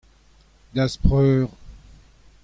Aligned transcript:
da'z 0.75 0.93
preur. 1.03 1.47